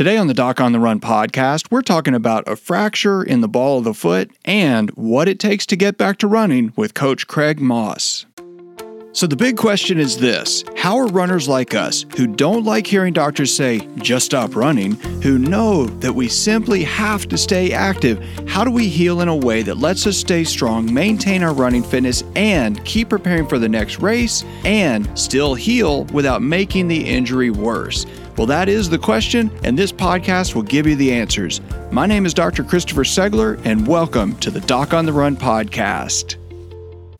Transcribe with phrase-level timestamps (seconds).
[0.00, 3.48] Today on the Doc on the Run podcast, we're talking about a fracture in the
[3.48, 7.26] ball of the foot and what it takes to get back to running with Coach
[7.26, 8.24] Craig Moss.
[9.12, 13.12] So, the big question is this How are runners like us, who don't like hearing
[13.12, 14.92] doctors say, just stop running,
[15.22, 19.36] who know that we simply have to stay active, how do we heal in a
[19.36, 23.68] way that lets us stay strong, maintain our running fitness, and keep preparing for the
[23.68, 28.06] next race, and still heal without making the injury worse?
[28.36, 31.60] Well, that is the question, and this podcast will give you the answers.
[31.90, 32.64] My name is Dr.
[32.64, 36.36] Christopher Segler, and welcome to the Doc on the Run podcast.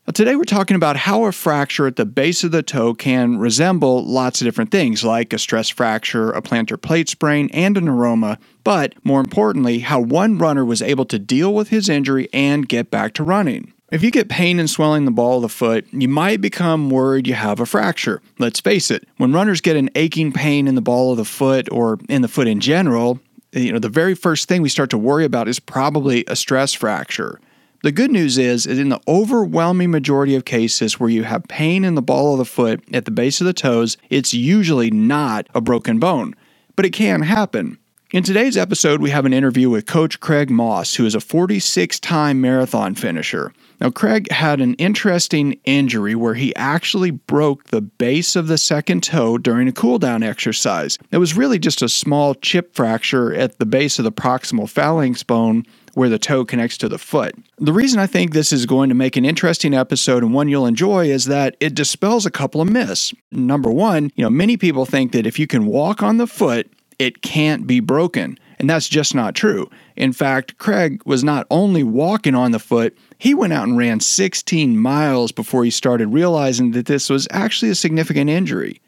[0.07, 3.37] Well, today we're talking about how a fracture at the base of the toe can
[3.37, 7.85] resemble lots of different things, like a stress fracture, a plantar plate sprain, and an
[7.85, 12.67] neuroma, but more importantly, how one runner was able to deal with his injury and
[12.67, 13.73] get back to running.
[13.91, 17.27] If you get pain and swelling the ball of the foot, you might become worried
[17.27, 18.21] you have a fracture.
[18.39, 21.67] Let's face it, when runners get an aching pain in the ball of the foot
[21.73, 23.19] or in the foot in general,
[23.51, 26.71] you know, the very first thing we start to worry about is probably a stress
[26.71, 27.41] fracture.
[27.83, 31.83] The good news is, is in the overwhelming majority of cases where you have pain
[31.83, 35.47] in the ball of the foot at the base of the toes, it's usually not
[35.53, 36.33] a broken bone,
[36.77, 37.77] but it can happen.
[38.13, 41.97] In today's episode, we have an interview with Coach Craig Moss, who is a 46
[42.01, 43.53] time marathon finisher.
[43.79, 49.01] Now, Craig had an interesting injury where he actually broke the base of the second
[49.01, 50.97] toe during a cool down exercise.
[51.11, 55.23] It was really just a small chip fracture at the base of the proximal phalanx
[55.23, 57.33] bone where the toe connects to the foot.
[57.59, 60.65] The reason I think this is going to make an interesting episode and one you'll
[60.65, 63.13] enjoy is that it dispels a couple of myths.
[63.31, 66.69] Number one, you know, many people think that if you can walk on the foot,
[67.01, 68.37] it can't be broken.
[68.59, 69.71] And that's just not true.
[69.95, 73.99] In fact, Craig was not only walking on the foot, he went out and ran
[73.99, 78.79] 16 miles before he started realizing that this was actually a significant injury.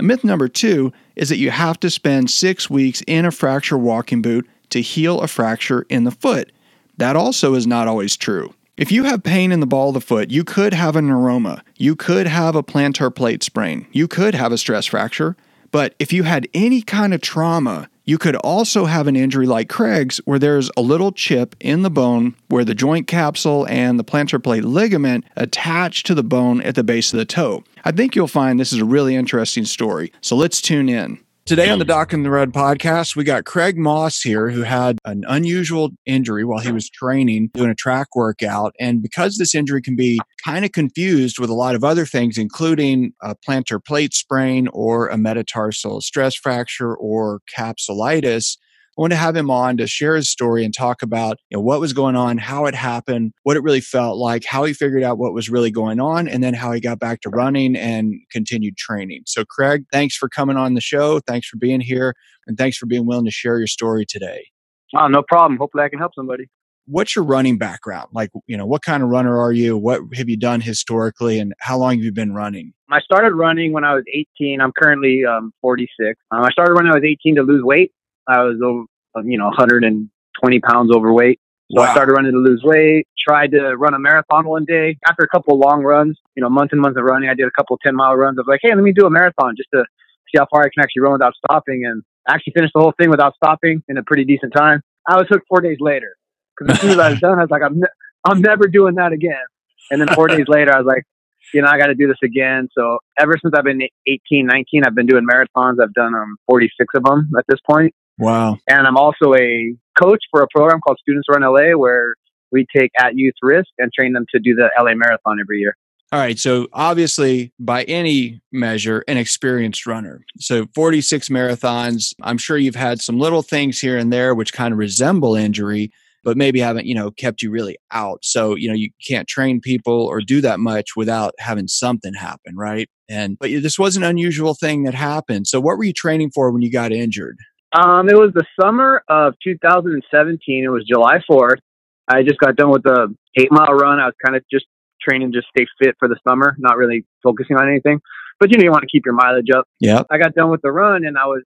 [0.00, 4.22] Myth number two is that you have to spend six weeks in a fracture walking
[4.22, 6.50] boot to heal a fracture in the foot.
[6.96, 8.54] That also is not always true.
[8.78, 11.60] If you have pain in the ball of the foot, you could have a neuroma,
[11.76, 15.36] you could have a plantar plate sprain, you could have a stress fracture,
[15.72, 19.68] but if you had any kind of trauma, you could also have an injury like
[19.68, 24.04] Craig's, where there's a little chip in the bone where the joint capsule and the
[24.04, 27.64] plantar plate ligament attach to the bone at the base of the toe.
[27.84, 30.12] I think you'll find this is a really interesting story.
[30.20, 31.18] So let's tune in.
[31.44, 35.00] Today on the Doc on the Run podcast, we got Craig Moss here who had
[35.04, 38.76] an unusual injury while he was training, doing a track workout.
[38.78, 42.38] And because this injury can be kind of confused with a lot of other things,
[42.38, 48.56] including a plantar plate sprain or a metatarsal stress fracture or capsulitis,
[48.96, 51.62] I want to have him on to share his story and talk about you know,
[51.62, 55.02] what was going on, how it happened, what it really felt like, how he figured
[55.02, 58.14] out what was really going on, and then how he got back to running and
[58.30, 59.22] continued training.
[59.26, 61.20] So, Craig, thanks for coming on the show.
[61.20, 62.14] Thanks for being here.
[62.46, 64.48] And thanks for being willing to share your story today.
[64.94, 65.58] Oh, no problem.
[65.58, 66.50] Hopefully, I can help somebody.
[66.86, 68.08] What's your running background?
[68.12, 69.78] Like, you know, what kind of runner are you?
[69.78, 72.74] What have you done historically, and how long have you been running?
[72.90, 74.60] I started running when I was 18.
[74.60, 76.20] I'm currently um, 46.
[76.30, 77.92] Um, I started running when I was 18 to lose weight.
[78.28, 78.84] I was over,
[79.26, 81.40] you know, 120 pounds overweight.
[81.70, 81.88] So Wow.
[81.88, 83.06] I started running to lose weight.
[83.26, 84.98] Tried to run a marathon one day.
[85.08, 87.46] After a couple of long runs, you know, months and months of running, I did
[87.46, 88.38] a couple of 10 mile runs.
[88.38, 89.84] I was like, hey, let me do a marathon just to
[90.26, 91.84] see how far I can actually run without stopping.
[91.86, 94.82] And I actually finished the whole thing without stopping in a pretty decent time.
[95.08, 96.16] I was hooked four days later
[96.58, 98.96] because as soon as I was done, I was like, I'm, ne- I'm never doing
[98.96, 99.44] that again.
[99.90, 101.04] And then four days later, I was like,
[101.52, 102.68] you know, I got to do this again.
[102.76, 105.76] So ever since I've been 18, 19, I've been doing marathons.
[105.82, 107.94] I've done um, 46 of them at this point.
[108.18, 108.58] Wow.
[108.68, 112.14] And I'm also a coach for a program called Students Run LA where
[112.50, 115.76] we take at youth risk and train them to do the LA Marathon every year.
[116.12, 116.38] All right.
[116.38, 120.20] So obviously, by any measure, an experienced runner.
[120.38, 122.12] So 46 marathons.
[122.22, 125.90] I'm sure you've had some little things here and there which kind of resemble injury,
[126.22, 128.18] but maybe haven't, you know, kept you really out.
[128.22, 132.56] So, you know, you can't train people or do that much without having something happen,
[132.56, 132.90] right?
[133.08, 135.46] And but this was an unusual thing that happened.
[135.46, 137.38] So what were you training for when you got injured?
[137.72, 140.64] Um, it was the summer of 2017.
[140.64, 141.60] It was July 4th.
[142.08, 143.98] I just got done with the eight mile run.
[143.98, 144.66] I was kind of just
[145.00, 148.00] training, just stay fit for the summer, not really focusing on anything.
[148.38, 149.66] But you know, you want to keep your mileage up.
[149.80, 150.02] Yeah.
[150.10, 151.42] I got done with the run and I was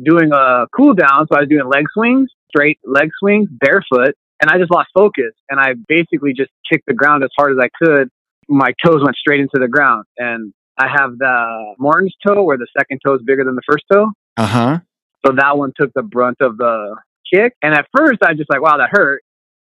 [0.00, 1.26] doing a cool down.
[1.30, 5.32] So I was doing leg swings, straight leg swings, barefoot, and I just lost focus.
[5.50, 8.08] And I basically just kicked the ground as hard as I could.
[8.48, 10.04] My toes went straight into the ground.
[10.16, 13.84] And I have the Morton's toe where the second toe is bigger than the first
[13.92, 14.12] toe.
[14.36, 14.78] Uh huh.
[15.24, 16.96] So that one took the brunt of the
[17.32, 17.54] kick.
[17.62, 19.22] And at first I was just like, wow, that hurt.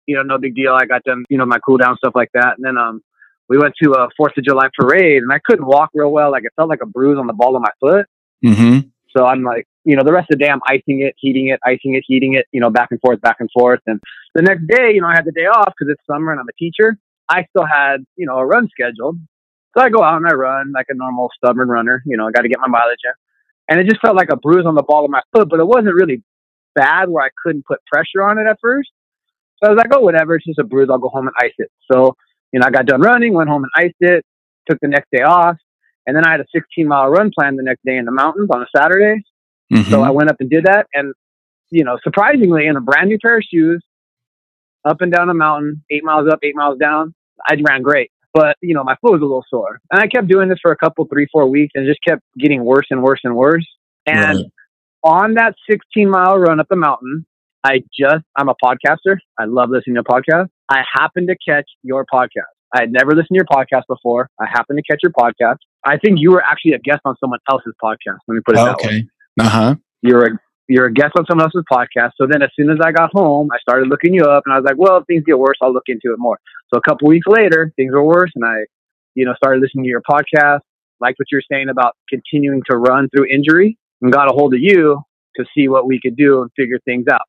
[0.07, 0.73] You know, no big deal.
[0.73, 2.55] I got done, you know, my cool down stuff like that.
[2.57, 3.01] And then um
[3.47, 6.31] we went to a Fourth of July parade and I couldn't walk real well.
[6.31, 8.05] Like it felt like a bruise on the ball of my foot.
[8.43, 8.87] Mm-hmm.
[9.15, 11.59] So I'm like, you know, the rest of the day I'm icing it, heating it,
[11.63, 13.79] icing it, heating it, you know, back and forth, back and forth.
[13.85, 14.01] And
[14.33, 16.47] the next day, you know, I had the day off because it's summer and I'm
[16.47, 16.97] a teacher.
[17.29, 19.17] I still had, you know, a run scheduled.
[19.75, 22.31] So I go out and I run like a normal stubborn runner, you know, I
[22.31, 23.11] got to get my mileage in.
[23.67, 25.67] And it just felt like a bruise on the ball of my foot, but it
[25.67, 26.23] wasn't really
[26.75, 28.89] bad where I couldn't put pressure on it at first.
[29.57, 30.89] So I was like, oh, whatever, it's just a bruise.
[30.91, 31.71] I'll go home and ice it.
[31.91, 32.15] So,
[32.51, 34.25] you know, I got done running, went home and iced it,
[34.69, 35.55] took the next day off.
[36.05, 38.49] And then I had a 16 mile run plan the next day in the mountains
[38.53, 39.23] on a Saturday.
[39.73, 39.89] Mm-hmm.
[39.89, 40.87] So I went up and did that.
[40.93, 41.13] And,
[41.71, 43.83] you know, surprisingly, in a brand new pair of shoes,
[44.87, 47.15] up and down a mountain, eight miles up, eight miles down,
[47.47, 48.11] I ran great.
[48.35, 49.79] But, you know, my foot was a little sore.
[49.89, 52.65] And I kept doing this for a couple, three, four weeks and just kept getting
[52.65, 53.65] worse and worse and worse.
[54.05, 54.45] And right.
[55.03, 57.25] on that 16 mile run up the mountain,
[57.63, 59.19] I just, I'm a podcaster.
[59.39, 60.49] I love listening to podcasts.
[60.69, 62.51] I happened to catch your podcast.
[62.75, 64.29] I had never listened to your podcast before.
[64.37, 65.59] I happened to catch your podcast.
[65.85, 68.17] I think you were actually a guest on someone else's podcast.
[68.27, 68.67] Let me put it okay.
[68.67, 68.97] that way.
[68.97, 69.07] Okay.
[69.39, 69.75] Uh huh.
[70.01, 70.29] You're a
[70.67, 72.11] you're a guest on someone else's podcast.
[72.19, 74.57] So then, as soon as I got home, I started looking you up, and I
[74.57, 76.39] was like, "Well, if things get worse, I'll look into it more."
[76.73, 78.65] So a couple weeks later, things were worse, and I,
[79.13, 80.59] you know, started listening to your podcast.
[80.99, 84.53] Liked what you were saying about continuing to run through injury, and got a hold
[84.53, 85.01] of you
[85.35, 87.21] to see what we could do and figure things out.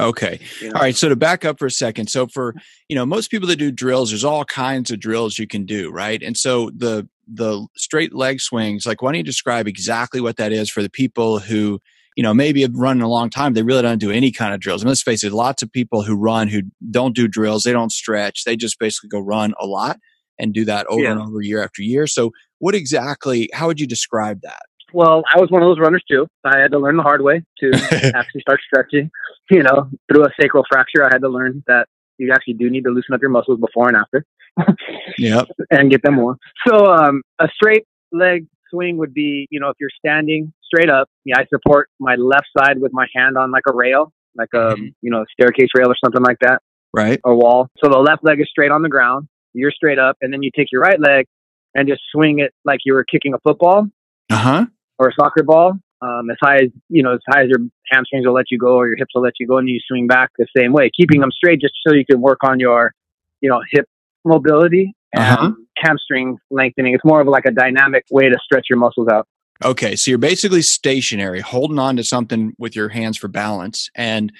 [0.00, 0.40] Okay.
[0.60, 0.74] You know?
[0.74, 0.96] All right.
[0.96, 2.08] So to back up for a second.
[2.08, 2.54] So for,
[2.88, 5.90] you know, most people that do drills, there's all kinds of drills you can do,
[5.90, 6.20] right?
[6.22, 10.52] And so the the straight leg swings, like why don't you describe exactly what that
[10.52, 11.80] is for the people who,
[12.16, 14.60] you know, maybe have run a long time, they really don't do any kind of
[14.60, 14.82] drills.
[14.82, 17.92] And let's face it, lots of people who run who don't do drills, they don't
[17.92, 19.98] stretch, they just basically go run a lot
[20.38, 21.12] and do that over yeah.
[21.12, 22.06] and over year after year.
[22.06, 24.62] So what exactly how would you describe that?
[24.92, 26.28] Well, I was one of those runners too.
[26.44, 27.70] I had to learn the hard way to
[28.14, 29.10] actually start stretching.
[29.50, 31.88] You know, through a sacral fracture, I had to learn that
[32.18, 34.24] you actually do need to loosen up your muscles before and after.
[35.18, 35.48] yep.
[35.70, 36.38] And get them warm.
[36.66, 41.08] So, um, a straight leg swing would be, you know, if you're standing straight up,
[41.24, 44.74] yeah, I support my left side with my hand on like a rail, like a,
[44.74, 44.86] mm-hmm.
[45.02, 46.60] you know, staircase rail or something like that.
[46.92, 47.20] Right.
[47.24, 47.68] Or wall.
[47.82, 49.28] So the left leg is straight on the ground.
[49.52, 50.16] You're straight up.
[50.20, 51.26] And then you take your right leg
[51.74, 53.86] and just swing it like you were kicking a football.
[54.30, 54.66] Uh huh
[54.98, 55.72] or a soccer ball.
[56.02, 57.60] Um, as high as you know, as high as your
[57.90, 60.06] hamstrings will let you go, or your hips will let you go, and you swing
[60.06, 62.92] back the same way, keeping them straight, just so you can work on your,
[63.40, 63.86] you know, hip
[64.24, 65.50] mobility and uh-huh.
[65.78, 66.94] hamstring lengthening.
[66.94, 69.26] It's more of like a dynamic way to stretch your muscles out.
[69.64, 74.30] Okay, so you're basically stationary, holding on to something with your hands for balance, and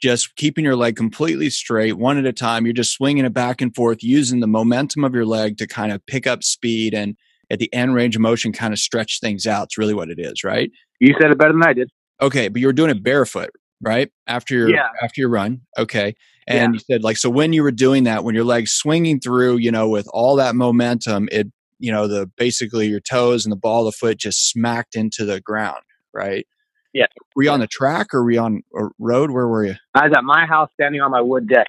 [0.00, 2.64] just keeping your leg completely straight, one at a time.
[2.64, 5.92] You're just swinging it back and forth, using the momentum of your leg to kind
[5.92, 7.16] of pick up speed and
[7.50, 9.64] at the end range of motion kind of stretch things out.
[9.64, 10.70] It's really what it is, right?
[11.00, 11.90] You said it better than I did.
[12.22, 13.50] Okay, but you were doing it barefoot,
[13.82, 14.10] right?
[14.26, 14.88] After your yeah.
[15.02, 15.60] after your run.
[15.76, 16.14] Okay.
[16.48, 16.78] And yeah.
[16.78, 19.70] you said like so when you were doing that, when your legs swinging through, you
[19.70, 21.48] know, with all that momentum, it
[21.82, 25.24] you know, the basically your toes and the ball of the foot just smacked into
[25.24, 25.82] the ground,
[26.14, 26.46] right?
[26.92, 27.06] Yeah.
[27.34, 29.30] Were you on the track or were you on a road?
[29.30, 29.74] Where were you?
[29.94, 31.68] I was at my house standing on my wood deck.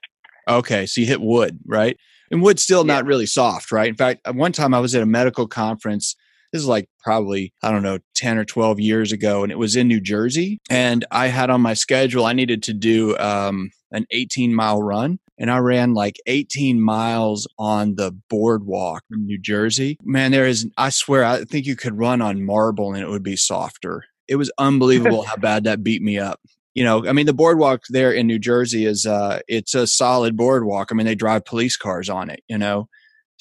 [0.50, 1.98] Okay, so you hit wood, right?
[2.34, 3.88] and wood's still not really soft, right?
[3.88, 6.16] In fact, one time I was at a medical conference.
[6.52, 9.76] This is like probably, I don't know, 10 or 12 years ago, and it was
[9.76, 10.60] in New Jersey.
[10.68, 15.20] And I had on my schedule, I needed to do um, an 18 mile run.
[15.38, 19.98] And I ran like 18 miles on the boardwalk in New Jersey.
[20.04, 23.24] Man, there is, I swear, I think you could run on marble and it would
[23.24, 24.04] be softer.
[24.28, 26.40] It was unbelievable how bad that beat me up
[26.74, 30.36] you know, I mean, the boardwalk there in New Jersey is uh, it's a solid
[30.36, 30.90] boardwalk.
[30.92, 32.88] I mean, they drive police cars on it, you know,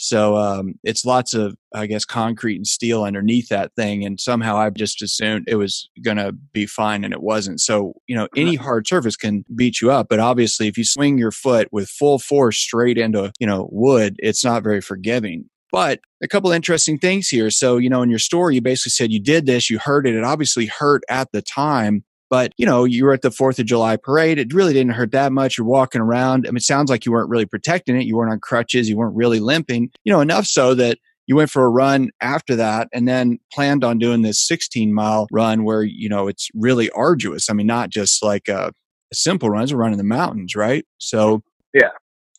[0.02, 4.04] so um, it's lots of, I guess, concrete and steel underneath that thing.
[4.04, 7.60] And somehow I just assumed it was going to be fine, and it wasn't.
[7.60, 11.18] So you know, any hard surface can beat you up, but obviously, if you swing
[11.18, 15.44] your foot with full force straight into you know wood, it's not very forgiving.
[15.70, 17.48] But a couple interesting things here.
[17.48, 20.14] So, you know, in your story, you basically said you did this, you heard it.
[20.14, 22.04] It obviously hurt at the time.
[22.32, 24.38] But, you know, you were at the 4th of July parade.
[24.38, 25.58] It really didn't hurt that much.
[25.58, 26.46] You're walking around.
[26.46, 28.06] I mean, it sounds like you weren't really protecting it.
[28.06, 28.88] You weren't on crutches.
[28.88, 30.96] You weren't really limping, you know, enough so that
[31.26, 35.26] you went for a run after that and then planned on doing this 16 mile
[35.30, 37.50] run where, you know, it's really arduous.
[37.50, 38.72] I mean, not just like a,
[39.12, 40.86] a simple run, it's a run in the mountains, right?
[40.96, 41.42] So,
[41.74, 41.90] yeah.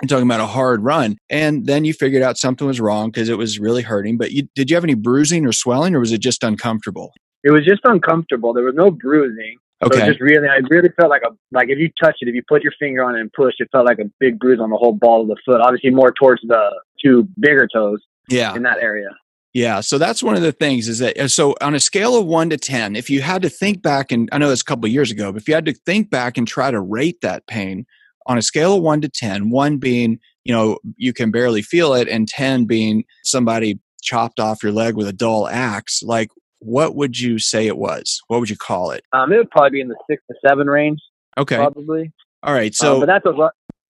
[0.01, 1.19] I'm talking about a hard run.
[1.29, 4.17] And then you figured out something was wrong because it was really hurting.
[4.17, 7.13] But you, did you have any bruising or swelling or was it just uncomfortable?
[7.43, 8.53] It was just uncomfortable.
[8.53, 9.57] There was no bruising.
[9.83, 9.99] Okay.
[9.99, 12.41] So just really, I really felt like a like if you touch it, if you
[12.47, 14.77] put your finger on it and push, it felt like a big bruise on the
[14.77, 15.61] whole ball of the foot.
[15.61, 16.69] Obviously, more towards the
[17.03, 18.01] two bigger toes.
[18.29, 18.55] Yeah.
[18.55, 19.09] In that area.
[19.53, 19.81] Yeah.
[19.81, 22.49] So that's one of the things is that, uh, so on a scale of one
[22.49, 24.91] to 10, if you had to think back, and I know it's a couple of
[24.91, 27.85] years ago, but if you had to think back and try to rate that pain
[28.25, 31.93] on a scale of one to ten, one being, you know, you can barely feel
[31.93, 36.29] it, and 10 being somebody chopped off your leg with a dull axe, like
[36.65, 38.21] what would you say it was?
[38.27, 39.03] What would you call it?
[39.13, 40.99] Um, it would probably be in the six to seven range,
[41.37, 41.55] Okay.
[41.57, 42.11] probably.
[42.43, 42.67] All right.
[42.67, 43.49] Um, So but that's a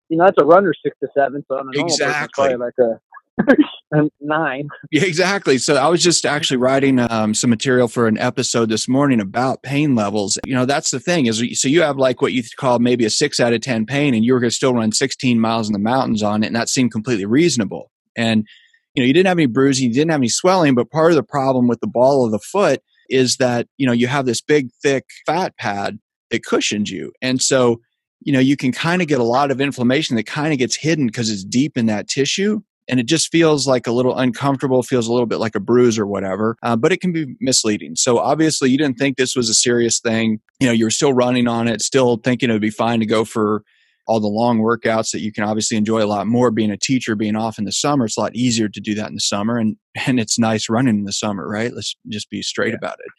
[0.08, 1.44] you know that's a runner six to seven.
[1.48, 2.54] So on a normal person, Exactly.
[2.56, 2.74] like
[3.94, 4.68] a, nine.
[4.90, 5.58] Yeah, exactly.
[5.58, 9.62] So I was just actually writing um, some material for an episode this morning about
[9.62, 10.38] pain levels.
[10.46, 13.10] You know, that's the thing is, so you have like what you call maybe a
[13.10, 15.72] six out of 10 pain and you were going to still run 16 miles in
[15.72, 16.48] the mountains on it.
[16.48, 17.90] And that seemed completely reasonable.
[18.16, 18.46] And,
[18.94, 21.16] you know, you didn't have any bruising, you didn't have any swelling, but part of
[21.16, 24.40] the problem with the ball of the foot is that, you know, you have this
[24.40, 25.98] big, thick fat pad
[26.30, 27.12] that cushions you.
[27.20, 27.80] And so,
[28.20, 30.76] you know, you can kind of get a lot of inflammation that kind of gets
[30.76, 34.82] hidden because it's deep in that tissue and it just feels like a little uncomfortable,
[34.82, 37.96] feels a little bit like a bruise or whatever, uh, but it can be misleading.
[37.96, 40.40] So obviously, you didn't think this was a serious thing.
[40.60, 43.06] You know, you were still running on it, still thinking it would be fine to
[43.06, 43.62] go for
[44.06, 46.50] all the long workouts that you can obviously enjoy a lot more.
[46.50, 49.08] Being a teacher, being off in the summer, it's a lot easier to do that
[49.08, 51.72] in the summer, and and it's nice running in the summer, right?
[51.72, 52.76] Let's just be straight Yeah.
[52.76, 53.12] about it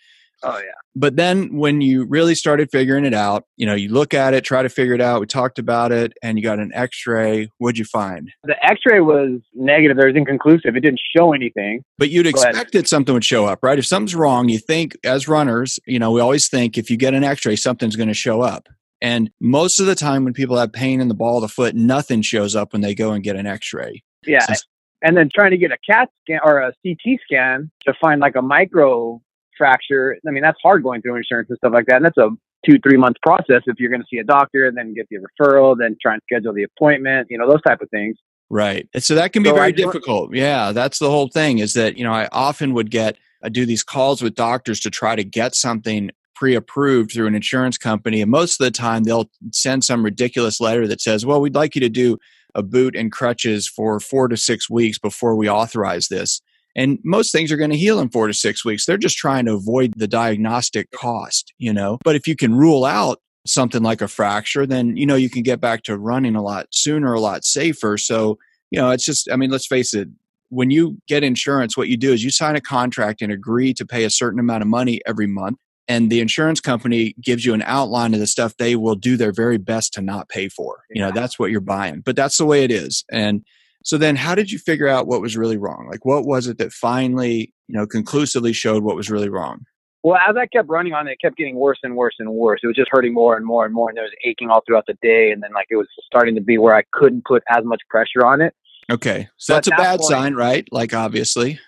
[0.46, 0.72] Oh yeah.
[0.94, 4.44] but then when you really started figuring it out, you know, you look at it,
[4.44, 5.22] try to figure it out.
[5.22, 7.48] We talked about it, and you got an X-ray.
[7.60, 8.30] What'd you find?
[8.44, 9.98] The X-ray was negative.
[10.00, 10.75] It was inconclusive.
[10.75, 11.84] It didn't show anything.
[11.98, 12.50] But you'd Go ahead.
[12.56, 13.80] expect that something would show up, right?
[13.80, 17.13] If something's wrong, you think as runners, you know, we always think if you get
[17.13, 18.68] an X-ray, something's going to show up.
[19.03, 21.75] And most of the time, when people have pain in the ball of the foot,
[21.75, 24.01] nothing shows up when they go and get an X-ray.
[24.25, 24.39] Yeah.
[24.39, 24.63] So-
[25.05, 28.38] and then trying to get a CAT scan or a CT scan to find like
[28.38, 29.22] a micro
[29.57, 30.17] fracture.
[30.25, 31.98] I mean, that's hard going through insurance and stuff like that.
[31.98, 32.29] And that's a
[32.65, 35.17] two, three month process if you're going to see a doctor and then get the
[35.17, 38.15] referral, then try and schedule the appointment, you know, those type of things.
[38.50, 38.88] Right.
[38.93, 40.33] And so that can be So very difficult.
[40.33, 43.65] Yeah, that's the whole thing is that, you know, I often would get I do
[43.65, 48.32] these calls with doctors to try to get something pre-approved through an insurance company and
[48.32, 51.82] most of the time they'll send some ridiculous letter that says, "Well, we'd like you
[51.82, 52.18] to do
[52.56, 56.42] a boot and crutches for 4 to 6 weeks before we authorize this."
[56.75, 58.86] And most things are going to heal in 4 to 6 weeks.
[58.86, 62.00] They're just trying to avoid the diagnostic cost, you know.
[62.04, 65.44] But if you can rule out something like a fracture, then you know you can
[65.44, 67.98] get back to running a lot sooner, a lot safer.
[67.98, 68.38] So,
[68.72, 70.08] you know, it's just I mean, let's face it,
[70.50, 73.86] when you get insurance, what you do is you sign a contract and agree to
[73.86, 75.58] pay a certain amount of money every month.
[75.88, 79.34] And the insurance company gives you an outline of the stuff they will do their
[79.34, 80.84] very best to not pay for.
[80.90, 82.02] You know, that's what you're buying.
[82.02, 83.04] But that's the way it is.
[83.12, 83.44] And
[83.84, 85.88] so then how did you figure out what was really wrong?
[85.92, 89.66] Like what was it that finally, you know, conclusively showed what was really wrong?
[90.04, 92.62] Well, as I kept running on it, it kept getting worse and worse and worse.
[92.63, 93.90] It was just hurting more and more and more.
[93.90, 95.32] And there was aching all throughout the day.
[95.32, 98.25] And then like it was starting to be where I couldn't put as much pressure
[98.25, 98.54] on it.
[98.90, 99.28] Okay.
[99.38, 100.68] So But that's a that bad point- sign, right?
[100.72, 101.60] Like obviously.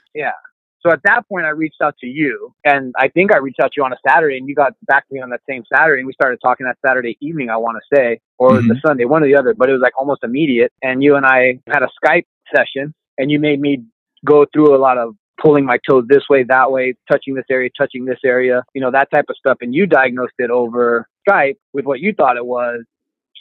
[0.86, 3.72] So at that point, I reached out to you, and I think I reached out
[3.72, 6.02] to you on a Saturday, and you got back to me on that same Saturday,
[6.02, 8.74] and we started talking that Saturday evening, I want to say, or the mm-hmm.
[8.86, 10.72] Sunday, one or the other, but it was like almost immediate.
[10.84, 12.26] And you and I had a Skype
[12.56, 13.84] session, and you made me
[14.24, 17.70] go through a lot of pulling my toes this way, that way, touching this area,
[17.76, 19.58] touching this area, you know, that type of stuff.
[19.62, 22.84] And you diagnosed it over Skype with what you thought it was.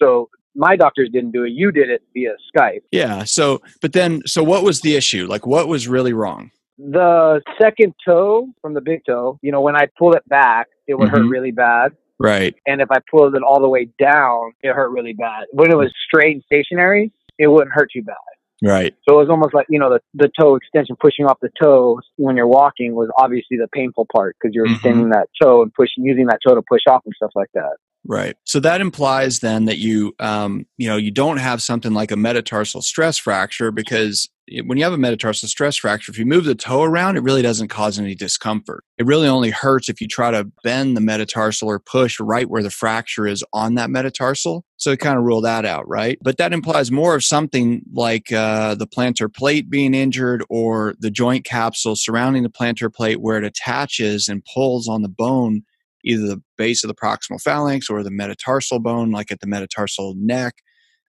[0.01, 1.51] So my doctors didn't do it.
[1.51, 2.83] You did it via Skype.
[2.91, 3.25] Yeah.
[3.25, 5.27] So but then so what was the issue?
[5.27, 6.51] Like what was really wrong?
[6.79, 10.95] The second toe from the big toe, you know, when I pull it back, it
[10.95, 11.31] would hurt Mhm.
[11.31, 11.93] really bad.
[12.19, 12.55] Right.
[12.67, 15.47] And if I pulled it all the way down, it hurt really bad.
[15.53, 18.17] When it was straight and stationary, it wouldn't hurt too bad.
[18.63, 18.95] Right.
[19.07, 22.01] So it was almost like, you know, the, the toe extension pushing off the toe
[22.17, 24.73] when you're walking was obviously the painful part because you're Mhm.
[24.75, 27.77] extending that toe and pushing, using that toe to push off and stuff like that.
[28.07, 28.37] Right.
[28.45, 32.17] So that implies then that you, um, you know, you don't have something like a
[32.17, 36.45] metatarsal stress fracture because it- when you have a metatarsal stress fracture, if you move
[36.45, 38.85] the toe around, it really doesn't cause any discomfort.
[38.99, 42.63] It really only hurts if you try to bend the metatarsal or push right where
[42.63, 44.67] the fracture is on that metatarsal.
[44.77, 46.19] So it kind of rule that out, right?
[46.23, 51.11] But that implies more of something like uh, the plantar plate being injured or the
[51.11, 55.63] joint capsule surrounding the plantar plate where it attaches and pulls on the bone
[56.05, 60.15] either the base of the proximal phalanx or the metatarsal bone, like at the metatarsal
[60.17, 60.55] neck,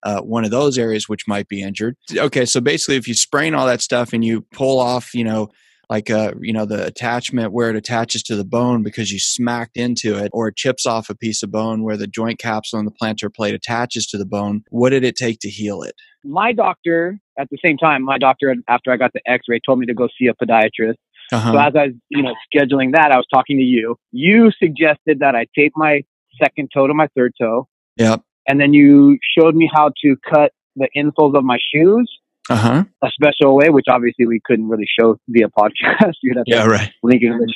[0.04, 1.96] uh, one of those areas which might be injured.
[2.14, 5.50] Okay, so basically, if you sprain all that stuff and you pull off, you know,
[5.90, 9.76] like uh, you know, the attachment where it attaches to the bone because you smacked
[9.76, 12.88] into it, or it chips off a piece of bone where the joint capsule and
[12.88, 14.64] the plantar plate attaches to the bone.
[14.70, 15.94] What did it take to heal it?
[16.24, 19.78] My doctor, at the same time, my doctor, after I got the x ray, told
[19.78, 20.96] me to go see a podiatrist.
[21.30, 21.58] So Uh-huh.
[21.58, 23.96] as I was, you know, scheduling that, I was talking to you.
[24.12, 26.02] You suggested that I tape my
[26.42, 28.22] second toe to my third toe, Yep.
[28.48, 32.10] and then you showed me how to cut the insoles of my shoes
[32.50, 32.84] Uh huh.
[33.02, 36.14] a special way, which obviously we couldn't really show via podcast.
[36.22, 36.66] You'd have to Yeah.
[36.66, 36.90] Right.
[37.02, 37.52] link it in the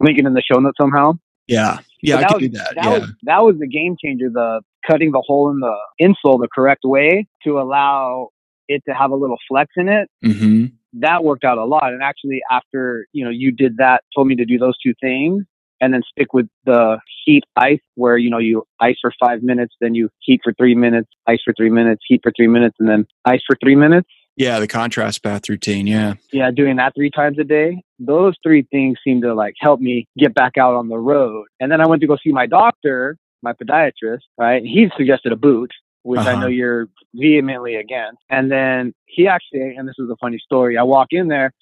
[0.00, 1.12] link it in the show notes somehow.
[1.46, 1.78] Yeah.
[2.00, 2.16] Yeah.
[2.16, 2.72] I that can was, do that.
[2.76, 2.90] That yeah.
[2.98, 4.30] was that was the game changer.
[4.30, 8.28] The cutting the hole in the insole the correct way to allow
[8.68, 10.66] it to have a little flex in it mm-hmm.
[10.94, 11.92] That worked out a lot.
[11.92, 15.44] And actually, after you know you did that, told me to do those two things,
[15.80, 19.74] and then stick with the heat ice, where you know you ice for five minutes,
[19.80, 22.88] then you heat for three minutes, ice for three minutes, heat for three minutes, and
[22.88, 24.08] then ice for three minutes.
[24.36, 25.86] Yeah, the contrast bath routine.
[25.86, 26.14] Yeah.
[26.32, 27.82] Yeah, doing that three times a day.
[27.98, 31.46] Those three things seem to like help me get back out on the road.
[31.58, 34.62] And then I went to go see my doctor, my podiatrist, right?
[34.62, 36.30] He suggested a boot, which uh-huh.
[36.30, 38.18] I know you're vehemently against.
[38.28, 41.52] And then he actually, and this is a funny story, I walk in there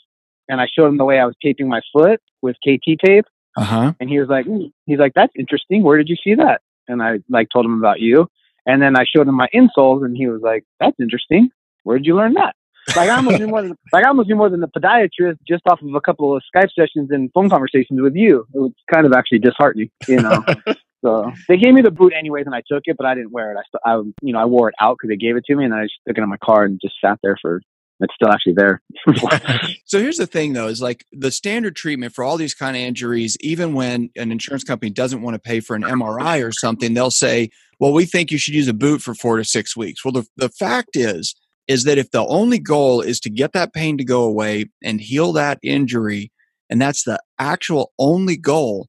[0.49, 3.27] and I showed him the way I was taping my foot with KT tape.
[3.57, 3.93] Uh-huh.
[3.99, 4.71] And he was like, mm.
[4.87, 5.83] he's like, that's interesting.
[5.83, 6.61] Where did you see that?
[6.87, 8.29] And I like told him about you.
[8.67, 11.51] And then I showed him my insoles and he was like, that's interesting.
[11.83, 12.55] Where did you learn that?
[12.97, 15.63] Like I almost knew more than like I almost knew more than the podiatrist just
[15.69, 18.47] off of a couple of Skype sessions and phone conversations with you.
[18.55, 20.43] It was kind of actually disheartening, you know.
[21.05, 23.53] so they gave me the boot anyways, and I took it, but I didn't wear
[23.53, 23.57] it.
[23.57, 25.65] I, st- I you know, I wore it out because they gave it to me,
[25.65, 27.61] and I just took it in my car and just sat there for.
[28.01, 28.81] It's still actually there.
[29.85, 32.81] so here's the thing, though, is like the standard treatment for all these kind of
[32.81, 33.37] injuries.
[33.41, 37.11] Even when an insurance company doesn't want to pay for an MRI or something, they'll
[37.11, 37.51] say,
[37.81, 40.27] "Well, we think you should use a boot for four to six weeks." Well, the
[40.37, 41.35] the fact is
[41.67, 45.01] is that if the only goal is to get that pain to go away and
[45.01, 46.33] heal that injury,
[46.71, 48.89] and that's the actual only goal,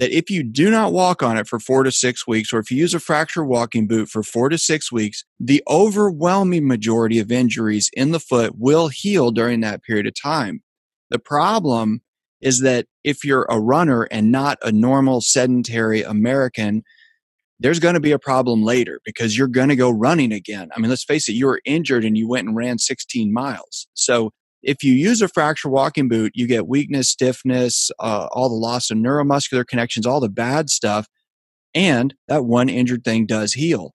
[0.00, 2.70] that if you do not walk on it for four to six weeks, or if
[2.70, 7.30] you use a fracture walking boot for four to six weeks, the overwhelming majority of
[7.30, 10.62] injuries in the foot will heal during that period of time.
[11.10, 12.00] The problem
[12.40, 16.82] is that if you're a runner and not a normal sedentary American,
[17.58, 20.70] there's going to be a problem later because you're going to go running again.
[20.74, 23.86] I mean, let's face it, you were injured and you went and ran 16 miles.
[23.92, 28.54] So if you use a fracture walking boot, you get weakness, stiffness, uh, all the
[28.54, 31.06] loss of neuromuscular connections, all the bad stuff.
[31.74, 33.94] And that one injured thing does heal.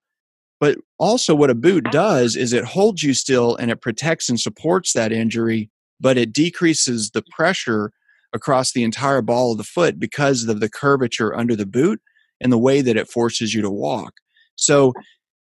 [0.60, 4.40] But also, what a boot does is it holds you still and it protects and
[4.40, 5.70] supports that injury,
[6.00, 7.92] but it decreases the pressure
[8.34, 12.02] across the entire ball of the foot because of the curvature under the boot
[12.40, 14.14] and the way that it forces you to walk.
[14.56, 14.94] So,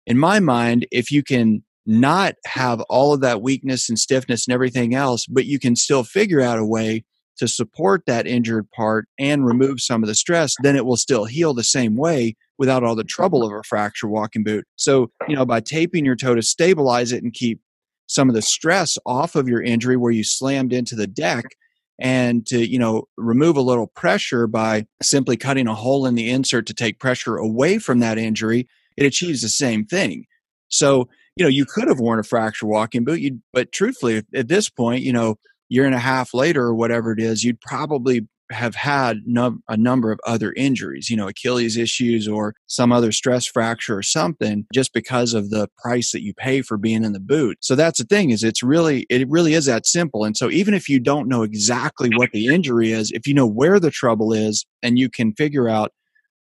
[0.06, 4.54] in my mind, if you can not have all of that weakness and stiffness and
[4.54, 7.04] everything else, but you can still figure out a way
[7.38, 11.24] to support that injured part and remove some of the stress, then it will still
[11.24, 13.54] heal the same way without all the trouble mm-hmm.
[13.54, 14.64] of a fracture walking boot.
[14.76, 17.61] So, you know, by taping your toe to stabilize it and keep
[18.07, 21.46] some of the stress off of your injury where you slammed into the deck,
[21.98, 26.30] and to you know remove a little pressure by simply cutting a hole in the
[26.30, 30.26] insert to take pressure away from that injury it achieves the same thing
[30.68, 34.49] so you know you could have worn a fracture walking boot you but truthfully at
[34.49, 35.37] this point you know
[35.68, 40.12] year and a half later or whatever it is you'd probably have had a number
[40.12, 44.92] of other injuries, you know, Achilles issues or some other stress fracture or something just
[44.92, 47.59] because of the price that you pay for being in the boot.
[47.61, 50.25] So that's the thing is it's really it really is that simple.
[50.25, 53.47] And so even if you don't know exactly what the injury is, if you know
[53.47, 55.92] where the trouble is and you can figure out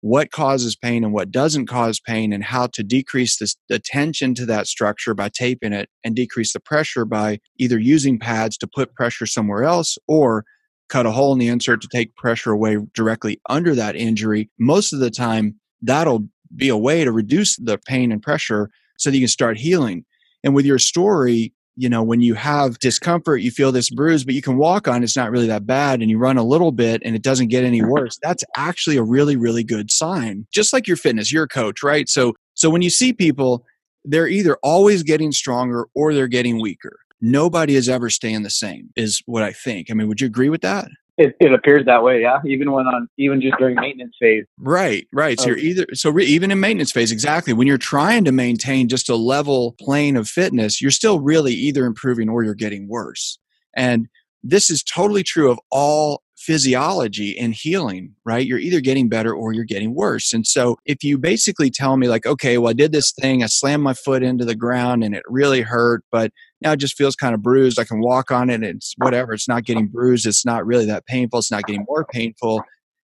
[0.02, 4.34] what causes pain and what doesn't cause pain and how to decrease this, the tension
[4.34, 8.68] to that structure by taping it and decrease the pressure by either using pads to
[8.68, 10.44] put pressure somewhere else or
[10.90, 14.92] cut a hole in the insert to take pressure away directly under that injury, most
[14.92, 19.16] of the time that'll be a way to reduce the pain and pressure so that
[19.16, 20.04] you can start healing.
[20.44, 24.36] And with your story, you know, when you have discomfort, you feel this bruise, but
[24.36, 27.02] you can walk on, it's not really that bad, and you run a little bit
[27.04, 28.20] and it doesn't get any worse.
[28.22, 30.46] That's actually a really, really good sign.
[30.54, 32.08] Just like your fitness, you're a coach, right?
[32.08, 33.66] So so when you see people,
[34.06, 38.90] they're either always getting stronger or they're getting weaker nobody is ever staying the same
[38.96, 42.04] is what i think i mean would you agree with that it, it appears that
[42.04, 44.46] way yeah even when on even just during maintenance phase.
[44.58, 45.40] Right right.
[45.40, 45.62] So you're oh.
[45.62, 47.54] either so re, even in maintenance phase exactly.
[47.54, 51.86] When you're trying to maintain just a level plane of fitness you're still really either
[51.86, 53.40] improving or you're getting worse.
[53.76, 54.08] And
[54.44, 58.46] this is totally true of all physiology and healing, right?
[58.46, 60.34] You're either getting better or you're getting worse.
[60.34, 63.46] And so if you basically tell me, like, okay, well, I did this thing, I
[63.46, 67.16] slammed my foot into the ground and it really hurt, but now it just feels
[67.16, 67.80] kind of bruised.
[67.80, 68.64] I can walk on it.
[68.64, 69.34] It's whatever.
[69.34, 70.26] It's not getting bruised.
[70.26, 71.40] It's not really that painful.
[71.40, 72.64] It's not getting more painful.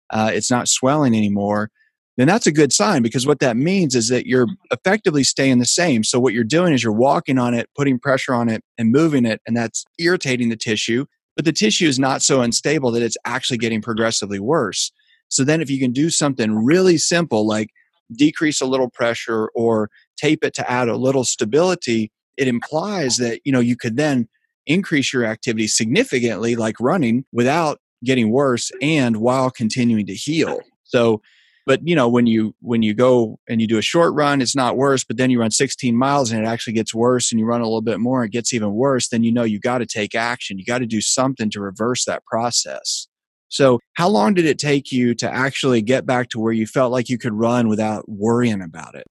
[0.09, 1.69] Uh, it's not swelling anymore.
[2.17, 5.65] Then that's a good sign because what that means is that you're effectively staying the
[5.65, 6.03] same.
[6.03, 9.25] So, what you're doing is you're walking on it, putting pressure on it, and moving
[9.25, 13.17] it, and that's irritating the tissue but the tissue is not so unstable that it's
[13.25, 14.91] actually getting progressively worse.
[15.29, 17.69] So then if you can do something really simple like
[18.15, 23.41] decrease a little pressure or tape it to add a little stability, it implies that,
[23.43, 24.27] you know, you could then
[24.65, 30.61] increase your activity significantly like running without getting worse and while continuing to heal.
[30.83, 31.21] So
[31.65, 34.55] but you know when you when you go and you do a short run it's
[34.55, 37.45] not worse but then you run 16 miles and it actually gets worse and you
[37.45, 39.79] run a little bit more and it gets even worse then you know you got
[39.79, 40.57] to take action.
[40.57, 43.07] You got to do something to reverse that process.
[43.49, 46.91] So how long did it take you to actually get back to where you felt
[46.91, 49.05] like you could run without worrying about it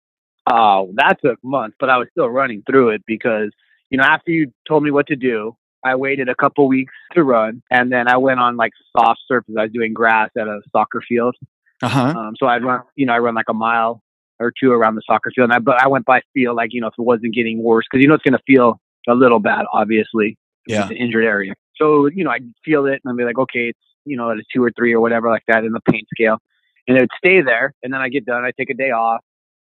[0.52, 3.50] oh that took months but i was still running through it because
[3.90, 7.24] you know after you told me what to do I waited a couple weeks to
[7.24, 9.56] run, and then I went on like soft surface.
[9.58, 11.34] I was doing grass at a soccer field,
[11.82, 12.14] uh-huh.
[12.16, 14.02] Um, so I'd run, you know, I run like a mile
[14.38, 15.50] or two around the soccer field.
[15.50, 17.84] And I, but I went by feel like, you know, if it wasn't getting worse,
[17.90, 20.86] because you know it's going to feel a little bad, obviously, yeah.
[20.86, 21.54] the injured area.
[21.76, 24.38] So you know, I feel it, and I'd be like, okay, it's you know at
[24.38, 26.38] a two or three or whatever like that in the pain scale,
[26.86, 27.74] and it would stay there.
[27.82, 29.22] And then I get done, I take a day off,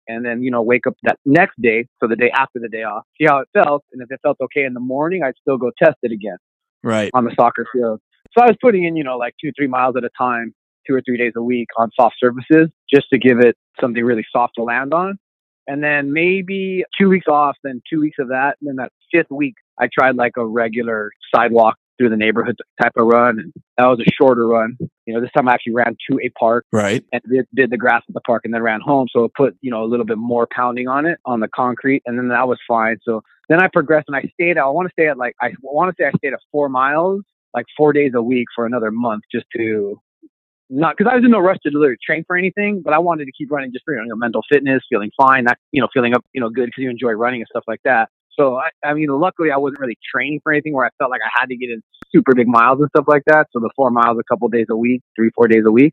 [0.08, 2.82] and then you know wake up that next day, so the day after the day
[2.82, 5.58] off, see how it felt, and if it felt okay in the morning, I'd still
[5.58, 6.38] go test it again,
[6.82, 8.00] right, on the soccer field.
[8.36, 10.54] So I was putting in, you know, like two, three miles at a time
[10.86, 14.24] two or three days a week on soft surfaces just to give it something really
[14.30, 15.18] soft to land on.
[15.66, 18.56] And then maybe two weeks off, then two weeks of that.
[18.60, 22.92] And then that fifth week, I tried like a regular sidewalk through the neighborhood type
[22.96, 23.38] of run.
[23.38, 24.76] And that was a shorter run.
[25.06, 26.66] You know, this time I actually ran to a park.
[26.72, 27.04] Right.
[27.12, 29.06] And did, did the grass at the park and then ran home.
[29.10, 32.02] So it put, you know, a little bit more pounding on it on the concrete.
[32.06, 32.98] And then that was fine.
[33.02, 35.94] So then I progressed and I stayed, I want to stay at like, I want
[35.94, 37.22] to say I stayed at four miles,
[37.54, 40.00] like four days a week for another month just to
[40.70, 43.26] not because I was in no rush to literally train for anything, but I wanted
[43.26, 46.14] to keep running just for you know mental fitness, feeling fine, that you know feeling
[46.14, 48.08] up you know good because you enjoy running and stuff like that.
[48.38, 51.20] So I, I mean, luckily I wasn't really training for anything where I felt like
[51.24, 53.46] I had to get in super big miles and stuff like that.
[53.52, 55.92] So the four miles a couple days a week, three four days a week,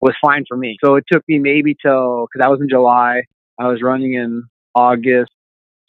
[0.00, 0.76] was fine for me.
[0.84, 3.22] So it took me maybe till because I was in July,
[3.58, 5.32] I was running in August.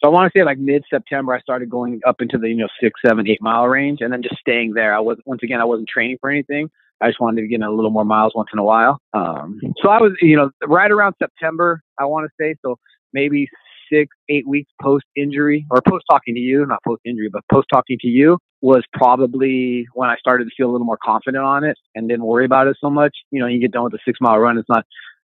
[0.01, 2.55] So I want to say like mid September, I started going up into the you
[2.55, 4.95] know six, seven, eight mile range, and then just staying there.
[4.95, 6.69] I was once again I wasn't training for anything.
[7.01, 8.99] I just wanted to get in a little more miles once in a while.
[9.13, 12.55] Um, so I was, you know, right around September, I want to say.
[12.61, 12.77] So
[13.13, 13.47] maybe
[13.91, 17.67] six, eight weeks post injury or post talking to you, not post injury, but post
[17.71, 21.63] talking to you was probably when I started to feel a little more confident on
[21.63, 23.15] it and didn't worry about it so much.
[23.31, 24.85] You know, you get done with a six mile run, it's not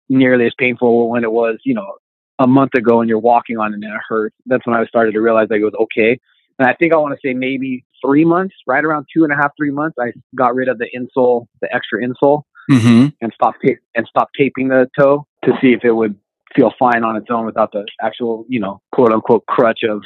[0.09, 1.93] nearly as painful when it was, you know,
[2.37, 4.35] a month ago and you're walking on it and it hurts.
[4.45, 6.19] That's when I started to realize that it was okay.
[6.59, 9.35] And I think I want to say maybe three months, right around two and a
[9.35, 13.07] half, three months, I got rid of the insole, the extra insole, mm-hmm.
[13.21, 16.17] and stopped ta- and stopped taping the toe to see if it would
[16.55, 20.01] feel fine on its own without the actual, you know, quote unquote crutch of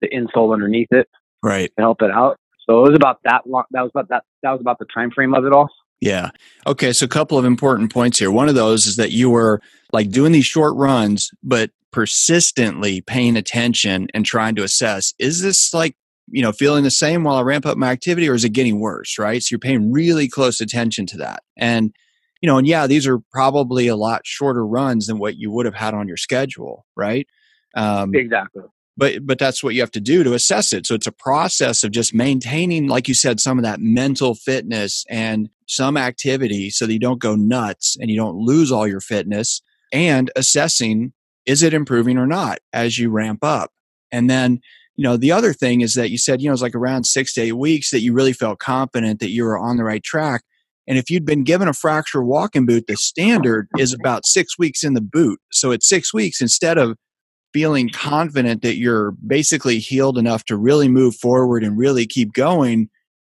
[0.00, 1.08] the insole underneath it,
[1.42, 2.36] right, to help it out.
[2.68, 3.64] So it was about that long.
[3.70, 4.24] That was about that.
[4.42, 5.68] That was about the time frame of it all.
[6.00, 6.30] Yeah.
[6.66, 6.92] Okay.
[6.92, 8.30] So a couple of important points here.
[8.30, 9.60] One of those is that you were
[9.92, 15.72] like doing these short runs, but persistently paying attention and trying to assess is this
[15.72, 15.96] like
[16.30, 18.78] you know feeling the same while i ramp up my activity or is it getting
[18.78, 21.94] worse right so you're paying really close attention to that and
[22.40, 25.66] you know and yeah these are probably a lot shorter runs than what you would
[25.66, 27.26] have had on your schedule right
[27.76, 28.62] um, exactly
[28.96, 31.84] but but that's what you have to do to assess it so it's a process
[31.84, 36.86] of just maintaining like you said some of that mental fitness and some activity so
[36.86, 39.60] that you don't go nuts and you don't lose all your fitness
[39.92, 41.12] and assessing
[41.48, 43.72] is it improving or not as you ramp up?
[44.12, 44.60] And then,
[44.96, 47.32] you know, the other thing is that you said, you know, it's like around six
[47.34, 50.42] to eight weeks that you really felt confident that you were on the right track.
[50.88, 54.82] And if you'd been given a fracture walking boot, the standard is about six weeks
[54.82, 55.38] in the boot.
[55.52, 56.96] So at six weeks, instead of
[57.52, 62.88] feeling confident that you're basically healed enough to really move forward and really keep going,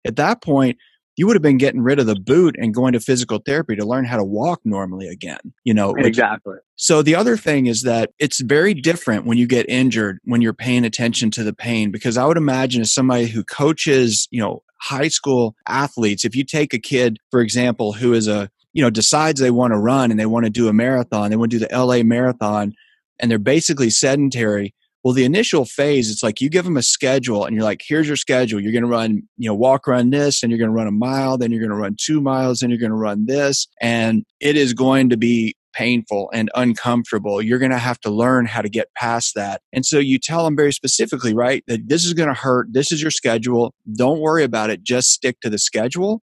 [0.04, 0.78] at that point,
[1.16, 3.86] you would have been getting rid of the boot and going to physical therapy to
[3.86, 7.84] learn how to walk normally again you know which, exactly so the other thing is
[7.84, 11.92] that it's very different when you get injured when you're paying attention to the pain
[11.92, 16.44] because i would imagine as somebody who coaches you know high school athletes if you
[16.44, 20.12] take a kid for example who is a you know decides they want to run
[20.12, 22.74] and they want to do a marathon they want to do the la marathon
[23.20, 27.44] and they're basically sedentary well, the initial phase, it's like you give them a schedule
[27.44, 28.62] and you're like, here's your schedule.
[28.62, 30.92] You're going to run, you know, walk run this and you're going to run a
[30.92, 33.68] mile, then you're going to run two miles, and you're going to run this.
[33.82, 37.42] And it is going to be painful and uncomfortable.
[37.42, 39.62] You're going to have to learn how to get past that.
[39.72, 42.68] And so you tell them very specifically, right, that this is going to hurt.
[42.72, 43.74] This is your schedule.
[43.96, 44.84] Don't worry about it.
[44.84, 46.22] Just stick to the schedule.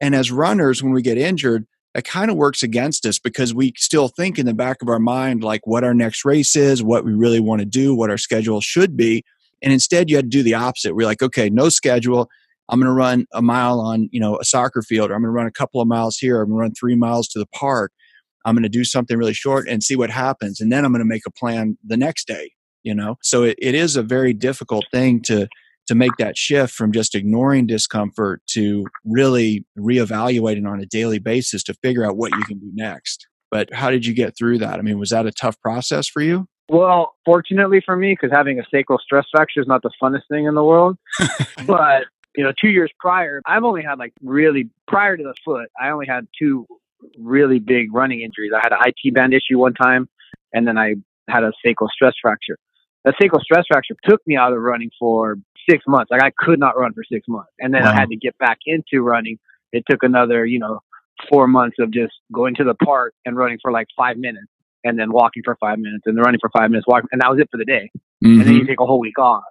[0.00, 3.72] And as runners, when we get injured, that kind of works against us because we
[3.76, 7.04] still think in the back of our mind like what our next race is, what
[7.04, 9.22] we really want to do, what our schedule should be.
[9.62, 10.94] And instead you had to do the opposite.
[10.94, 12.28] We're like, okay, no schedule.
[12.68, 15.28] I'm going to run a mile on, you know, a soccer field, or I'm going
[15.28, 16.40] to run a couple of miles here.
[16.40, 17.92] I'm going to run three miles to the park.
[18.44, 20.60] I'm going to do something really short and see what happens.
[20.60, 22.52] And then I'm going to make a plan the next day,
[22.82, 23.16] you know?
[23.22, 25.48] So it, it is a very difficult thing to,
[25.86, 31.62] to make that shift from just ignoring discomfort to really reevaluating on a daily basis
[31.64, 33.26] to figure out what you can do next.
[33.50, 34.78] But how did you get through that?
[34.78, 36.46] I mean, was that a tough process for you?
[36.68, 40.46] Well, fortunately for me, because having a sacral stress fracture is not the funnest thing
[40.46, 40.96] in the world.
[41.66, 45.68] but, you know, two years prior, I've only had like really, prior to the foot,
[45.80, 46.66] I only had two
[47.18, 48.52] really big running injuries.
[48.54, 50.08] I had an IT band issue one time,
[50.52, 50.94] and then I
[51.28, 52.58] had a sacral stress fracture.
[53.04, 55.36] That sacral stress fracture took me out of running for
[55.68, 56.10] six months.
[56.10, 57.50] Like I could not run for six months.
[57.58, 57.92] And then wow.
[57.92, 59.38] I had to get back into running.
[59.72, 60.80] It took another, you know,
[61.30, 64.46] four months of just going to the park and running for like five minutes
[64.84, 67.30] and then walking for five minutes and then running for five minutes, walking, and that
[67.30, 67.90] was it for the day.
[68.24, 68.26] Mm-hmm.
[68.26, 68.68] And then you mm-hmm.
[68.68, 69.44] take a whole week off.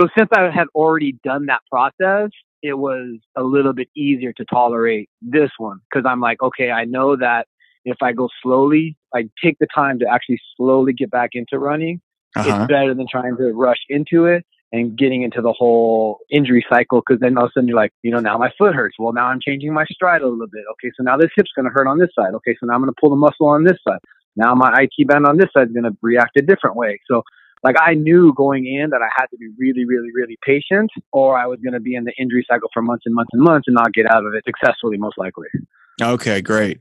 [0.00, 2.30] So since I had already done that process,
[2.64, 6.86] it was a little bit easier to tolerate this one because I'm like, okay, I
[6.86, 7.46] know that
[7.84, 12.00] if I go slowly, I take the time to actually slowly get back into running.
[12.34, 12.48] Uh-huh.
[12.48, 17.02] It's better than trying to rush into it and getting into the whole injury cycle
[17.06, 18.96] because then all of a sudden you're like, you know, now my foot hurts.
[18.98, 20.64] Well, now I'm changing my stride a little bit.
[20.72, 22.32] Okay, so now this hip's going to hurt on this side.
[22.32, 24.00] Okay, so now I'm going to pull the muscle on this side.
[24.36, 26.98] Now my IT band on this side is going to react a different way.
[27.06, 27.24] So
[27.64, 31.38] like I knew going in that I had to be really, really, really patient or
[31.38, 33.64] I was going to be in the injury cycle for months and months and months
[33.66, 35.48] and not get out of it successfully, most likely.
[36.00, 36.80] Okay, great.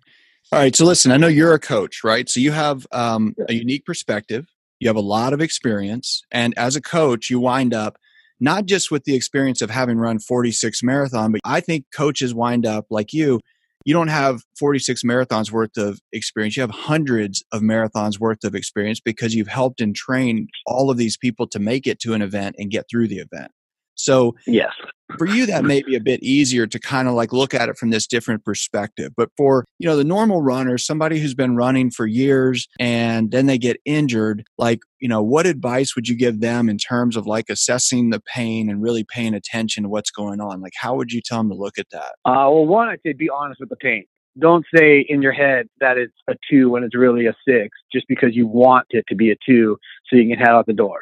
[0.52, 0.76] All right.
[0.76, 2.30] So listen, I know you're a coach, right?
[2.30, 4.46] So you have um, a unique perspective.
[4.80, 6.22] You have a lot of experience.
[6.32, 7.98] And as a coach, you wind up
[8.40, 12.66] not just with the experience of having run 46 marathon, but I think coaches wind
[12.66, 13.40] up like you
[13.86, 16.56] you don't have 46 marathons worth of experience.
[16.56, 20.98] You have hundreds of marathons worth of experience because you've helped and trained all of
[20.98, 23.52] these people to make it to an event and get through the event.
[23.96, 24.72] So, yes,
[25.18, 27.78] for you, that may be a bit easier to kind of like look at it
[27.78, 29.12] from this different perspective.
[29.16, 33.46] But for, you know, the normal runner, somebody who's been running for years and then
[33.46, 37.26] they get injured, like, you know, what advice would you give them in terms of
[37.26, 40.62] like assessing the pain and really paying attention to what's going on?
[40.62, 42.14] Like, how would you tell them to look at that?
[42.26, 44.06] Uh, well, one, I'd say be honest with the pain.
[44.40, 48.08] Don't say in your head that it's a two when it's really a six just
[48.08, 49.78] because you want it to be a two
[50.08, 51.02] so you can head out the door.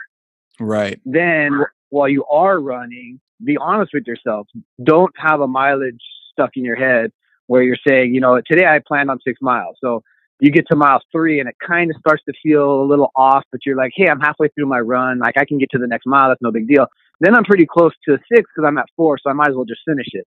[0.60, 0.99] Right.
[1.06, 4.47] Then while you are running, be honest with yourself.
[4.84, 6.01] Don't have a mileage
[6.32, 7.12] stuck in your head
[7.47, 9.77] where you're saying, you know, today I planned on six miles.
[9.84, 10.04] So
[10.39, 13.43] you get to mile three and it kind of starts to feel a little off,
[13.51, 15.19] but you're like, hey, I'm halfway through my run.
[15.19, 16.30] Like I can get to the next mile.
[16.30, 16.88] That's no big deal.
[17.19, 19.17] Then I'm pretty close to six because I'm at four.
[19.21, 20.25] So I might as well just finish it.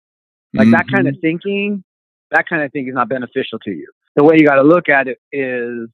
[0.55, 0.73] Like mm-hmm.
[0.73, 1.85] that kind of thinking,
[2.31, 3.91] that kind of thing is not beneficial to you.
[4.17, 5.89] The way you got to look at it is,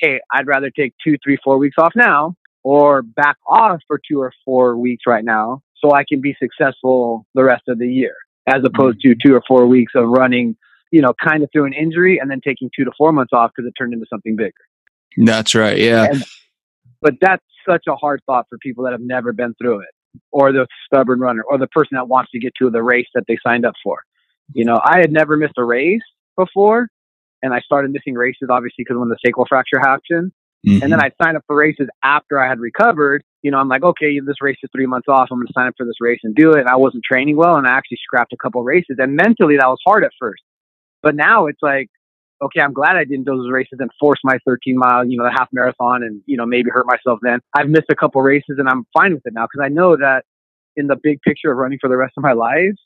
[0.00, 4.20] hey, I'd rather take two, three, four weeks off now or back off for two
[4.20, 8.14] or four weeks right now so I can be successful the rest of the year,
[8.46, 9.28] as opposed to mm-hmm.
[9.28, 10.56] two or four weeks of running,
[10.90, 13.50] you know, kind of through an injury and then taking two to four months off
[13.54, 14.52] because it turned into something bigger.
[15.16, 15.76] That's right.
[15.76, 16.06] Yeah.
[16.10, 16.24] And,
[17.00, 20.52] but that's such a hard thought for people that have never been through it, or
[20.52, 23.36] the stubborn runner, or the person that wants to get to the race that they
[23.44, 24.02] signed up for.
[24.54, 26.00] You know, I had never missed a race
[26.36, 26.88] before,
[27.42, 30.32] and I started missing races obviously because when the sacral fracture happened.
[30.66, 30.82] Mm-hmm.
[30.82, 33.24] And then I'd sign up for races after I had recovered.
[33.42, 35.28] You know, I'm like, okay, this race is three months off.
[35.30, 36.60] I'm going to sign up for this race and do it.
[36.60, 38.96] And I wasn't training well, and I actually scrapped a couple races.
[38.98, 40.42] And mentally, that was hard at first.
[41.02, 41.88] But now it's like,
[42.40, 45.24] okay, I'm glad I didn't do those races and force my 13 mile, you know,
[45.24, 47.18] the half marathon, and you know, maybe hurt myself.
[47.22, 49.96] Then I've missed a couple races, and I'm fine with it now because I know
[49.96, 50.24] that
[50.76, 52.76] in the big picture of running for the rest of my life,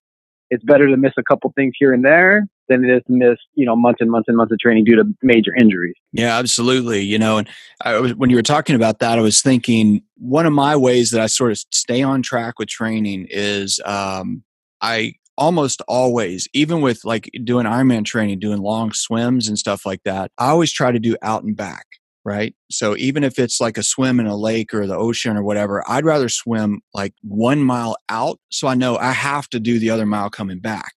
[0.50, 3.38] it's better to miss a couple things here and there than it is to miss,
[3.54, 5.94] you know, months and months and months of training due to major injuries.
[6.12, 7.02] Yeah, absolutely.
[7.02, 7.48] You know, and
[7.84, 11.10] I was, when you were talking about that, I was thinking one of my ways
[11.10, 14.42] that I sort of stay on track with training is um,
[14.80, 20.02] I almost always, even with like doing Ironman training, doing long swims and stuff like
[20.04, 21.86] that, I always try to do out and back.
[22.24, 22.56] Right.
[22.72, 25.84] So even if it's like a swim in a lake or the ocean or whatever,
[25.88, 28.40] I'd rather swim like one mile out.
[28.50, 30.92] So I know I have to do the other mile coming back.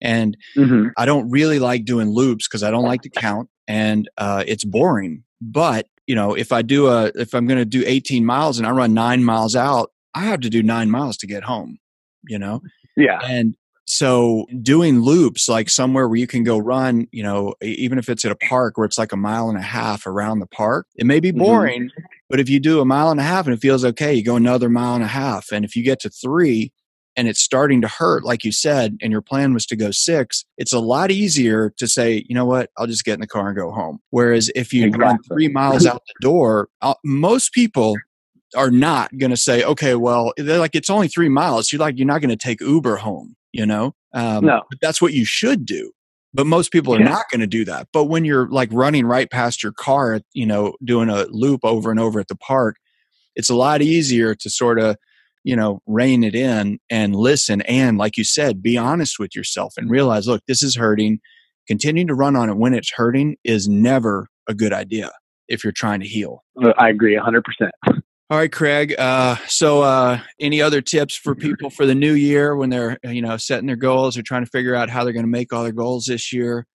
[0.00, 0.88] And mm-hmm.
[0.96, 4.64] I don't really like doing loops because I don't like to count and uh, it's
[4.64, 5.24] boring.
[5.40, 8.66] But, you know, if I do a, if I'm going to do 18 miles and
[8.66, 11.78] I run nine miles out, I have to do nine miles to get home,
[12.28, 12.62] you know?
[12.96, 13.20] Yeah.
[13.22, 13.56] And
[13.86, 18.24] so doing loops like somewhere where you can go run, you know, even if it's
[18.24, 21.06] at a park where it's like a mile and a half around the park, it
[21.06, 21.38] may be mm-hmm.
[21.38, 22.04] boring, mm-hmm.
[22.28, 24.36] but if you do a mile and a half and it feels okay, you go
[24.36, 25.52] another mile and a half.
[25.52, 26.72] And if you get to three,
[27.16, 30.44] and it's starting to hurt, like you said, and your plan was to go six,
[30.58, 33.48] it's a lot easier to say, you know what, I'll just get in the car
[33.48, 34.00] and go home.
[34.10, 35.04] Whereas if you exactly.
[35.04, 37.96] run three miles out the door, uh, most people
[38.54, 41.72] are not going to say, okay, well, they're like, it's only three miles.
[41.72, 43.94] You're like, you're not going to take Uber home, you know?
[44.12, 44.62] Um, no.
[44.70, 45.92] But that's what you should do.
[46.34, 47.08] But most people are yeah.
[47.08, 47.88] not going to do that.
[47.92, 51.90] But when you're like running right past your car, you know, doing a loop over
[51.90, 52.76] and over at the park,
[53.34, 54.96] it's a lot easier to sort of
[55.46, 57.62] you know, rein it in and listen.
[57.62, 61.20] And like you said, be honest with yourself and realize, look, this is hurting.
[61.68, 65.12] continuing to run on it when it's hurting is never a good idea
[65.46, 66.42] if you're trying to heal.
[66.60, 67.42] Uh, I agree 100%.
[68.28, 68.96] All right, Craig.
[68.98, 73.22] Uh, so, uh, any other tips for people for the new year when they're you
[73.22, 75.62] know setting their goals or trying to figure out how they're going to make all
[75.62, 76.66] their goals this year?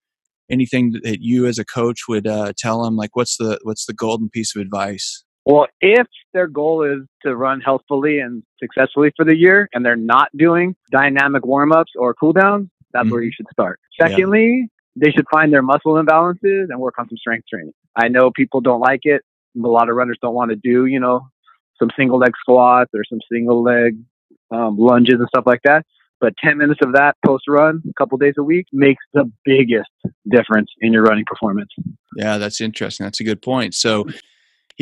[0.50, 2.96] Anything that you as a coach would uh, tell them?
[2.96, 5.24] Like, what's the what's the golden piece of advice?
[5.44, 9.96] Well, if their goal is to run healthfully and successfully for the year, and they're
[9.96, 13.12] not doing dynamic warm ups or cool downs, that's mm-hmm.
[13.12, 13.80] where you should start.
[14.00, 15.04] Secondly, yeah.
[15.04, 17.72] they should find their muscle imbalances and work on some strength training.
[17.96, 19.22] I know people don't like it.
[19.56, 21.28] A lot of runners don't want to do, you know,
[21.78, 23.98] some single leg squats or some single leg
[24.50, 25.84] um, lunges and stuff like that.
[26.20, 29.90] But 10 minutes of that post run, a couple days a week, makes the biggest
[30.30, 31.70] difference in your running performance.
[32.16, 33.04] Yeah, that's interesting.
[33.04, 33.74] That's a good point.
[33.74, 34.06] So,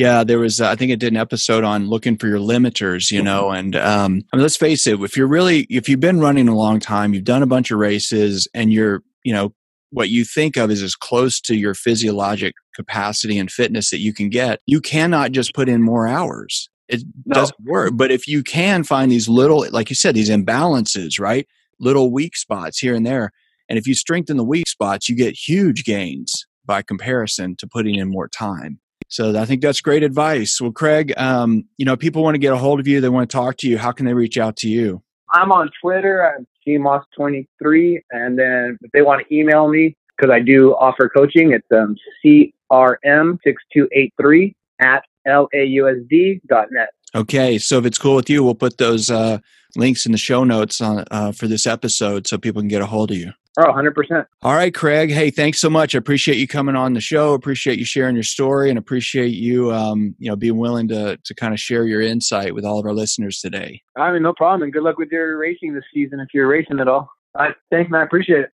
[0.00, 3.10] yeah, there was, uh, I think I did an episode on looking for your limiters,
[3.10, 6.20] you know, and um, I mean, let's face it, if you're really, if you've been
[6.20, 9.52] running a long time, you've done a bunch of races and you're, you know,
[9.90, 14.14] what you think of is as close to your physiologic capacity and fitness that you
[14.14, 16.70] can get, you cannot just put in more hours.
[16.88, 17.34] It no.
[17.34, 17.90] doesn't work.
[17.92, 21.46] But if you can find these little, like you said, these imbalances, right?
[21.78, 23.32] Little weak spots here and there.
[23.68, 27.96] And if you strengthen the weak spots, you get huge gains by comparison to putting
[27.96, 28.80] in more time.
[29.08, 30.60] So I think that's great advice.
[30.60, 33.00] Well, Craig, um, you know, people want to get a hold of you.
[33.00, 33.78] They want to talk to you.
[33.78, 35.02] How can they reach out to you?
[35.32, 36.26] I'm on Twitter.
[36.26, 38.00] I'm cmoss23.
[38.10, 41.96] And then if they want to email me, because I do offer coaching, it's um,
[42.24, 46.90] CRM6283 at lausd.net.
[47.14, 49.38] Okay, so if it's cool with you, we'll put those uh,
[49.76, 52.86] links in the show notes on uh, for this episode so people can get a
[52.86, 53.32] hold of you.
[53.58, 54.26] Oh, 100%.
[54.42, 55.10] All right, Craig.
[55.10, 55.94] Hey, thanks so much.
[55.94, 57.34] I appreciate you coming on the show.
[57.34, 61.34] Appreciate you sharing your story and appreciate you, um, you know, being willing to, to
[61.34, 63.82] kind of share your insight with all of our listeners today.
[63.96, 64.62] I mean, no problem.
[64.62, 67.10] And good luck with your racing this season if you're racing at all.
[67.34, 68.02] All right, thanks, man.
[68.02, 68.50] I appreciate it.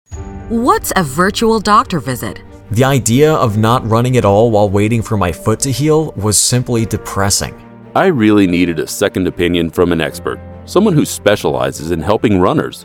[0.49, 2.43] What's a virtual doctor visit?
[2.71, 6.39] The idea of not running at all while waiting for my foot to heal was
[6.39, 7.66] simply depressing.
[7.97, 12.85] I really needed a second opinion from an expert, someone who specializes in helping runners.